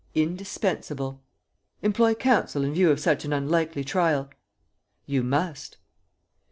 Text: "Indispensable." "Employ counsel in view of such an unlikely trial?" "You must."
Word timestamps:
"Indispensable." 0.15 1.21
"Employ 1.83 2.15
counsel 2.15 2.63
in 2.63 2.73
view 2.73 2.89
of 2.89 2.99
such 2.99 3.23
an 3.23 3.31
unlikely 3.33 3.83
trial?" 3.83 4.29
"You 5.05 5.21
must." 5.21 5.77